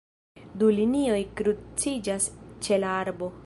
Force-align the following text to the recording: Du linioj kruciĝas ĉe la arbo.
Du 0.61 0.69
linioj 0.79 1.19
kruciĝas 1.41 2.29
ĉe 2.67 2.83
la 2.85 2.99
arbo. 3.05 3.35